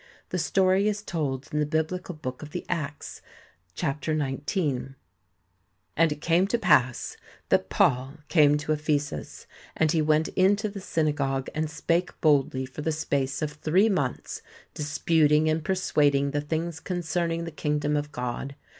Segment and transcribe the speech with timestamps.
[0.29, 3.21] The story is told in the Biblical book of the Acts,
[3.75, 4.57] chapter xix:
[5.95, 7.17] And it came to pass,
[7.49, 7.69] that...
[7.69, 8.15] Paul...
[8.27, 9.45] came to Ephesus....
[9.77, 14.41] And he went into the synagogue and spake boldly for the space of three months,
[14.73, 18.55] dis puting and persuading the things concerning the kingdom of God.